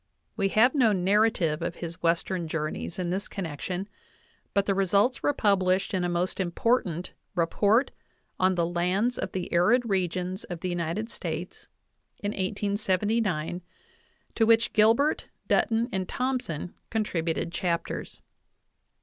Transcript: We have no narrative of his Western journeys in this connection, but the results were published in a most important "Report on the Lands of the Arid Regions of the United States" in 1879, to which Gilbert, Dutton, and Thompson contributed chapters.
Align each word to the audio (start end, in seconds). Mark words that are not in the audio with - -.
We 0.35 0.49
have 0.49 0.73
no 0.73 0.93
narrative 0.93 1.61
of 1.61 1.75
his 1.75 2.01
Western 2.01 2.47
journeys 2.47 2.97
in 2.97 3.11
this 3.11 3.27
connection, 3.27 3.87
but 4.51 4.65
the 4.65 4.73
results 4.73 5.21
were 5.21 5.31
published 5.31 5.93
in 5.93 6.03
a 6.03 6.09
most 6.09 6.39
important 6.39 7.11
"Report 7.35 7.91
on 8.39 8.55
the 8.55 8.65
Lands 8.65 9.19
of 9.19 9.31
the 9.31 9.53
Arid 9.53 9.87
Regions 9.87 10.43
of 10.45 10.61
the 10.61 10.69
United 10.69 11.11
States" 11.11 11.67
in 12.17 12.31
1879, 12.31 13.61
to 14.33 14.45
which 14.47 14.73
Gilbert, 14.73 15.27
Dutton, 15.47 15.87
and 15.93 16.09
Thompson 16.09 16.73
contributed 16.89 17.51
chapters. 17.51 18.21